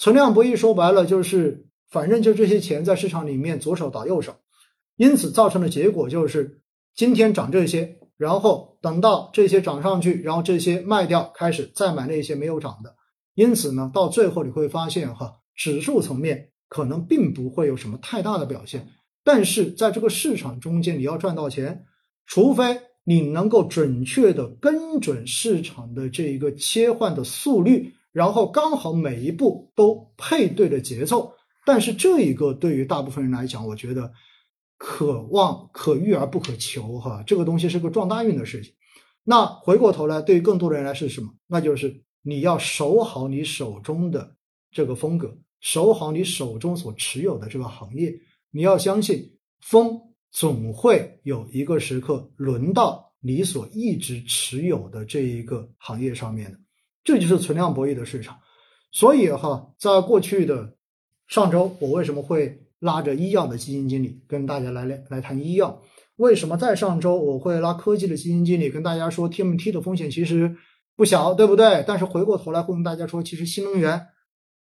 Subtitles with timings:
[0.00, 4.34] 存量博弈说白了就是，反正就这些钱在市场里面左手倒右手，
[4.96, 6.62] 因此造成的结果就是
[6.94, 12.96] 今天涨这些，然后等到这些涨上去，然后这些卖掉，开始再买那些没有涨的。
[13.34, 18.88] 因此呢，到最后你会发现哈，指数层面可能并不会有什么太大的表现，
[19.22, 21.84] 但是在这个市场中间，你要赚到钱，
[22.24, 27.92] 除非你能够准确的跟准市场的这一个切换的速率。
[28.12, 31.32] 然后刚好每一步都配对的节奏，
[31.64, 34.12] 但是这一个对于大部分人来讲，我觉得
[34.76, 38.74] 可望可遇而不可求哈，这个东西是个撞大运的事情。
[39.22, 41.28] 那回过头来，对于更多的人来是什么？
[41.46, 44.34] 那就是你要守好你手中的
[44.72, 48.12] 这个风格，守好你手中所持有的这个行业。
[48.50, 50.00] 你要相信，风
[50.32, 56.58] 总会有一个时刻轮到你所一直持有的这一个行业上面的。
[57.02, 58.38] 这就是存量博弈的市场，
[58.92, 60.74] 所以哈，在过去的
[61.26, 65.80] 上周，我为什么会拉着医药的基金经理跟大家来来来谈医药？
[66.16, 70.54] 为什么在上周我会拉科技的基金经理跟大家说 TMT 的风险其实
[70.94, 71.82] 不小，对不对？
[71.86, 74.08] 但是回过头来会跟大家说，其实新能源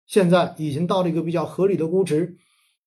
[0.07, 2.37] 现在已经到了一个比较合理的估值。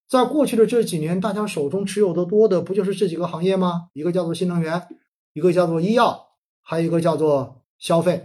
[0.08, 3.88] 在过去的这几年，大家手中持有的多的不就是这几个行业吗？
[3.92, 4.88] 一个叫做新能源，
[5.34, 6.28] 一个叫做医药，
[6.62, 8.24] 还有一个叫做消费。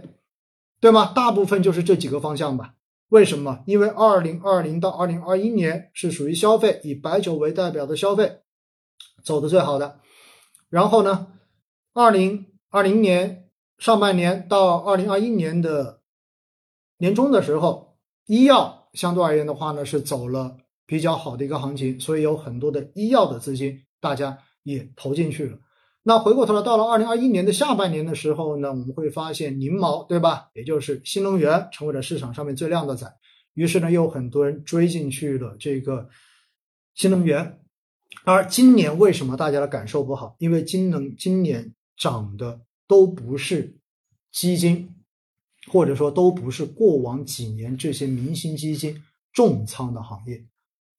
[0.80, 1.12] 对吗？
[1.14, 2.74] 大部分就是这几个方向吧。
[3.08, 3.64] 为什么？
[3.66, 8.40] 因为二零二零到二零二一年是属于消费，以白酒为代表的消费
[9.24, 10.00] 走的最好的。
[10.68, 11.28] 然后呢，
[11.94, 13.48] 二零二零年
[13.78, 16.02] 上半年到二零二一年的
[16.98, 25.58] 年中的时候，医药相对而言的话呢，是走了比较好的一个行情，所以有很多的医药的资金大家也投进去了。
[26.08, 30.48] 那回过头来，到了二零二一年的下半年的时候呢，我们会发现宁毛，对吧？
[30.54, 33.14] 也就是新能源成为了市场上面最靓的仔。
[33.52, 36.08] 于是呢，又很多人追进去了这个
[36.94, 37.60] 新能源。
[38.24, 40.34] 而今年为什么大家的感受不好？
[40.38, 43.76] 因为今能今年涨的都不是
[44.32, 44.88] 基金，
[45.70, 48.98] 或者说都不是过往几年这些明星基金
[49.30, 50.42] 重仓的行业。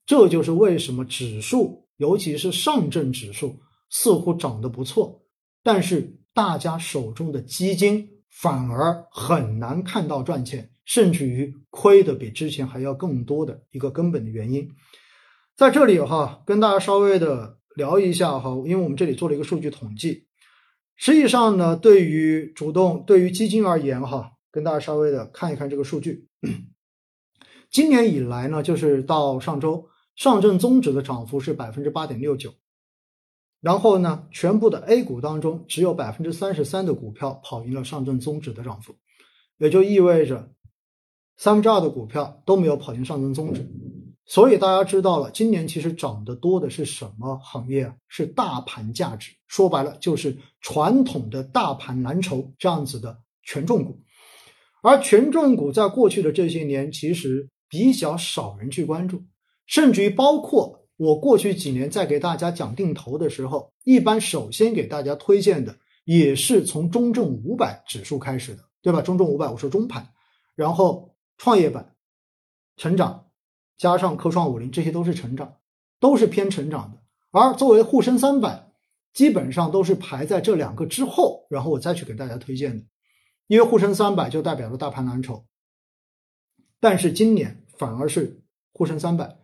[0.05, 3.59] 这就是为什么指数，尤其是上证指数。
[3.89, 5.23] 似乎涨得不错，
[5.63, 14.69] 但是大家手中的基金反而很难看到赚钱，甚至于亏的比之前还要更多的一个根本的原因，
[15.55, 20.27] 在这里哈，跟大家稍微的聊一下哈，因为我们这里做了一个数据统计，
[20.95, 26.27] 实际上呢，对于主动对于基金而言哈，跟大家稍微的看一看这个数据，
[27.71, 32.53] 今年以来呢，就是到上周，上证综指的涨幅是百分之八点六九。
[33.61, 38.95] 然后呢，全部的 A 股当中，只有百分之三十三的股票跑赢了上证综指的涨幅，
[39.57, 40.53] 也就意味着
[41.35, 43.69] 三分之二的股票都没有跑赢上证综指。
[44.25, 47.95] 所以大家知道了，今年其实涨得多的是什么行业啊？
[48.07, 53.99] 是大盘价值，说白了就是传统的大盘蓝筹这样子的权重股。
[54.81, 59.25] 而权重股在过去的这些年，其实比较少人去关注，
[59.65, 60.77] 甚至于包括。
[60.99, 69.01] 我过去几年在给大家讲定投的时候，一般首先给大家推荐的也是从中证五百指数开始的，对吧？
[69.01, 70.09] 中证五百我说中盘，
[70.55, 71.95] 然后创业板、
[72.75, 73.29] 成长，
[73.77, 75.59] 加上科创五零，这些都是成长，
[76.01, 77.01] 都是偏成长的。
[77.31, 78.69] 而作为沪深三百，
[79.13, 82.83] 基本上都是排在这两个之后，然后我再去给大家推荐的，
[83.47, 85.45] 因为沪深三百就代表了大盘蓝筹。
[86.81, 88.41] 但是今年反而是
[88.73, 89.37] 沪深三百、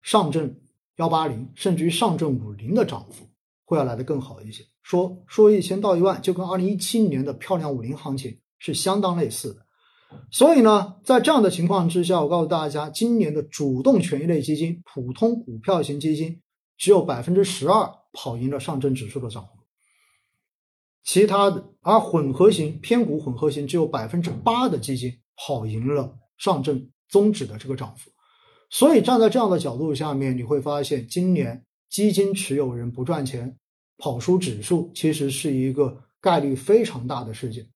[0.00, 0.60] 上证。
[0.96, 3.28] 幺八零，甚至于上证五零的涨幅
[3.64, 4.64] 会要来的更好一些。
[4.82, 9.64] 说说一千到一万，就跟二零一七年的漂亮五零行情是相当类似的。
[10.30, 16.40] 所以呢，在这样的情况之下，我告诉大家，今年的主动权益类基金、普通股票型基金
[16.76, 19.50] 只有百分之十二跑赢了上证指数的涨幅，
[21.02, 28.10] 其他的而混合型偏股混合型只有百分之八的基金跑赢了上证综指的这个涨幅。
[28.70, 33.56] 所以站在这样的角度下面，你会发现今年基金持有人不赚钱，
[33.98, 37.68] 跑输指数，其实是一个概率非常大的事件，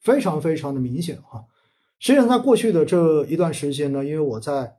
[0.00, 1.44] 非常非常的明显哈。
[1.98, 4.76] 实际上，在过去的这一段时间呢，因为我在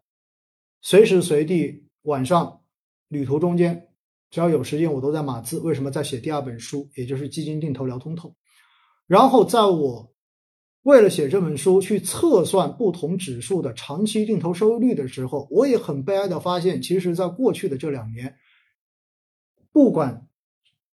[0.82, 2.62] 随时随地晚上
[3.08, 3.90] 旅途中间，
[4.30, 5.60] 只要有时间，我都在码字。
[5.60, 8.36] 为什么在写第二本书，也就是基金定投聊通透？
[9.08, 10.14] 然后在我。
[10.90, 18.36] 为了写这本书去测算不同指数的长期定投收益率的时候，我也很悲哀的发现，其实，在过去的这两年，
[19.72, 20.28] 不管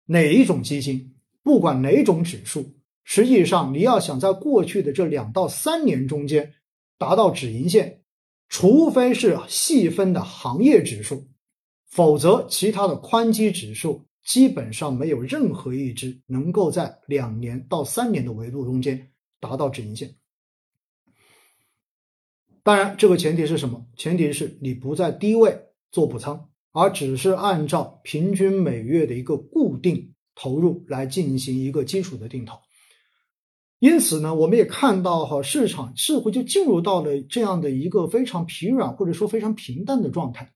[0.08, 1.14] 哪一种基金，
[1.44, 2.74] 不管哪种指数，
[3.04, 6.56] 实际上你要想在过去的这两到三年中间
[6.98, 8.02] 达到止盈线，
[8.50, 11.28] 除非是细分的行业指数，
[11.88, 19.13] 否则其他的宽基指数基本上没有任何一只能够在两年到三年的维度中间
[19.44, 20.16] 达到止盈线。
[22.64, 23.86] 当然，这个前提是什么？
[23.98, 25.60] 前提是你不在低位
[25.92, 32.58] 做补仓，而只是按照平均每月的一个固定投入来进行一个基础的定投。
[33.80, 40.54] 因此呢，我们也看到哈，市场似乎就进入到了这样的一个非常疲软或者说非常平淡的状态。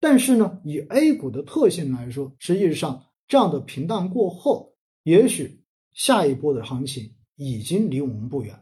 [0.00, 5.62] 但是呢，以 A 股的特性来说，实际上这样的平淡过后，也许
[5.94, 8.60] 下一波的行情已经离我们不远了。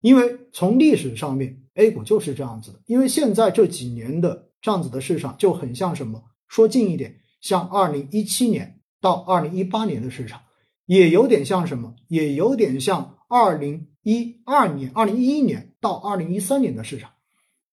[0.00, 2.80] 因为从历史上面，A 股就是这样子的。
[2.86, 6.24] 因为现在这几年的这样子的市场就很像什么？
[6.48, 10.40] 说近一点，像二零一七年到二零一八年的市场，
[10.86, 11.94] 也有点像什么？
[12.08, 13.14] 也有点像。
[13.30, 17.10] 二零一二年、二零一一年到二零一三年的市场，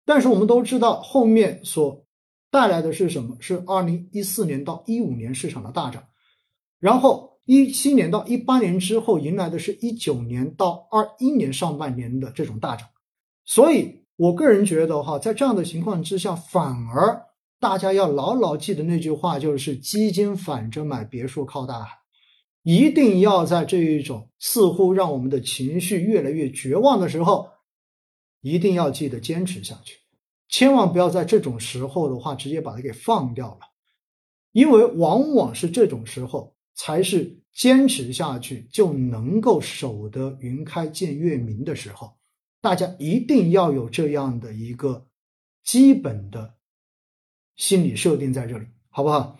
[0.03, 2.05] 但是我们都知道后面所
[2.51, 3.37] 带来的是什么？
[3.39, 6.03] 是二零一四年到一五年市场的大涨，
[6.77, 12.89] 然后一七年到一八年之后迎来的是一九年到二一年上半年的这种大涨，
[13.45, 17.21] 所以我个人觉得哈，在这样的情况之下，反而
[17.59, 21.99] 大家要牢牢记得那句话，就是基金反着买，别墅靠大海。
[22.63, 27.49] 一定要在这一种似乎让我们的情绪越来越绝望的时候，
[28.41, 29.97] 一定要记得坚持下去，
[30.49, 33.59] 千万不要在这种时候的话直接把它给放掉了，
[34.51, 42.17] 因为往往是这种时候才是坚持下去就能够守得云开见月明的时候，
[42.61, 45.07] 大家一定要有这样的一个
[45.63, 46.55] 基本的
[47.55, 49.39] 心理设定在这里，好不好？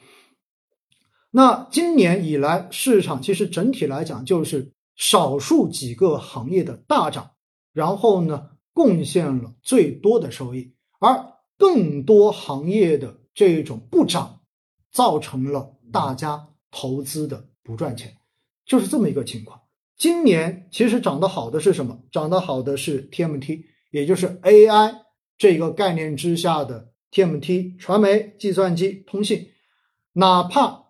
[1.32, 7.32] 那今年以来，市场其实整体来讲就是少数几个行业的大涨，
[7.74, 14.42] 然后呢贡献了最多的收益，而更多行业的这种不涨，
[14.92, 16.48] 造成了大家
[16.78, 18.14] 投资的不赚钱，
[18.66, 19.62] 就是这么一个情况。
[19.96, 22.04] 今年其实涨得好的是什么？
[22.12, 24.94] 涨得好的是 TMT，也就是 AI
[25.38, 29.52] 这个概念之下的 TMT，传媒、计算机、通信，
[30.12, 30.84] 哪怕。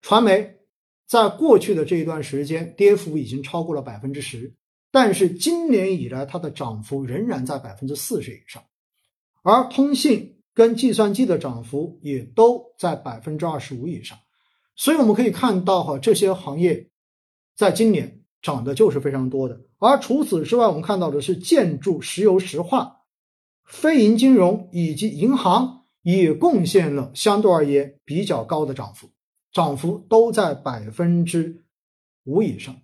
[0.00, 0.60] 传媒
[1.06, 4.54] 在过去的这一段时间跌幅已经超过了百分之十，
[4.92, 8.64] 但是今年以来它的涨幅仍然在百分之四十以上，
[9.42, 14.16] 而通信跟计算机的涨幅也都在百分之二十五以上，
[14.80, 16.88] 所以我们可以看到哈，这些行业
[17.54, 19.60] 在今年涨的就是非常多的。
[19.78, 23.02] 而除此之外，我们看到的是建筑、石油石化、
[23.62, 29.10] 非银金融以及银行也贡献了相对而言比较高的涨幅。
[29.52, 31.62] 涨幅都在百分之
[32.24, 32.74] 五以上，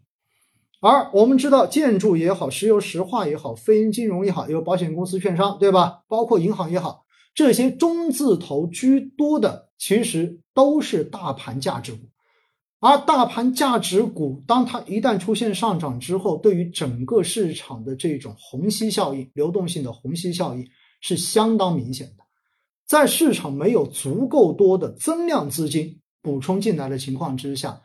[0.81, 6.03] 而我们知道，建筑也好，石油石化也好，非银金融也好，有保险公司、券商，对吧？
[6.09, 7.06] 包括银行也好，
[7.37, 12.09] 这些中字头居多的，其实都是大盘价值股。
[12.81, 20.69] 而大盘价值股，当它一旦出现上涨之后，对于整个市场的这种虹吸效应、流动性的虹吸效应
[21.01, 22.25] 是相当明显的。
[22.85, 26.01] 在市场没有足够多的增量资金。
[26.23, 27.83] 补充进来的情况之下，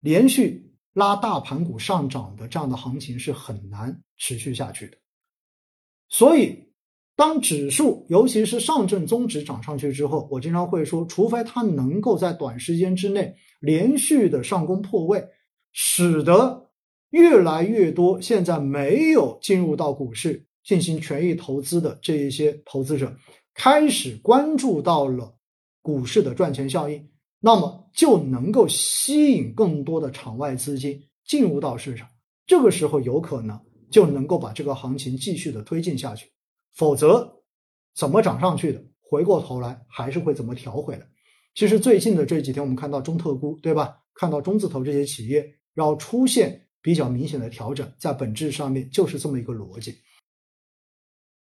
[0.00, 4.98] 连续拉大盘股上涨的这样的行情是很难持续下去的。
[6.10, 6.67] 所以，
[7.18, 15.26] 当指数尤其是上证综指涨上去之后，我经常会说，除非它能够在短时间之内连续的上攻破位，
[15.72, 16.70] 使得
[17.10, 23.12] 越来越多现在没有进入到股市进行权益投资的这一些投资者，
[23.52, 25.34] 开始关注到了
[25.82, 27.04] 股市的赚钱效应。
[27.40, 32.08] 那么就能够吸引更多的场外资金进入到市场，
[32.46, 36.28] 这个时候有可能就能够把这个行情继续的推进下去。
[36.78, 37.42] 否则，
[37.92, 41.04] 怎么涨上去的，回过头来还是会怎么调回来。
[41.52, 43.96] 其实最近的这几天，我们看到中特估，对吧？
[44.14, 45.44] 看到中字头这些企业
[45.74, 49.96] 要出现比较明显的调整，在本质上面就是这么一个逻辑。